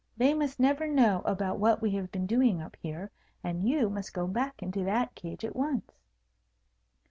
[0.17, 3.11] They must never know about what we have been doing up here;
[3.43, 6.01] and you must go back into that cage at once."